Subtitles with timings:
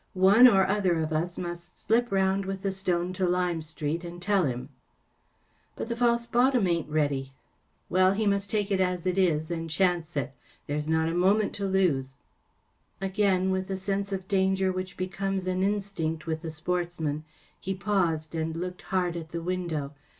[0.15, 4.19] One or other of us must slip round with the stone to Lime Street and
[4.19, 4.67] tell him.‚ÄĚ
[5.75, 7.29] “But the false bottom ain’t ready.‚ÄĚ
[7.91, 10.33] “Well, he must take it as it is and chance it.
[10.65, 15.61] There’s not a moment to lose.‚ÄĚ Again, with the sense of danger which becomes an
[15.61, 17.23] instinct with the sportsman,
[17.59, 19.93] he paused and looked hard at the window.